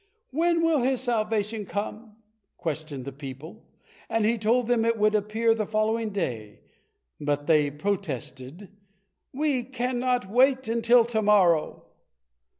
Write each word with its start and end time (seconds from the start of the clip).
"When 0.31 0.63
will 0.63 0.79
His 0.79 0.99
salvation 1.01 1.63
come?" 1.67 2.15
questioned 2.57 3.05
the 3.05 3.11
people, 3.11 3.67
and 4.09 4.25
he 4.25 4.35
told 4.35 4.65
them 4.67 4.83
it 4.83 4.97
would 4.97 5.13
appear 5.13 5.53
the 5.53 5.67
following 5.67 6.09
day, 6.09 6.61
but 7.19 7.45
they 7.45 7.69
protested, 7.69 8.75
"We 9.31 9.61
cannot 9.61 10.27
wait 10.27 10.67
until 10.67 11.05
to 11.05 11.21
morrow." 11.21 11.85